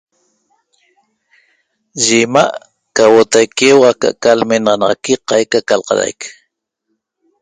[2.03, 2.55] Ye ima'
[2.95, 6.19] ca huotaique huo'o aca'aca lmenaxanaxaqui qaica ca lqalaic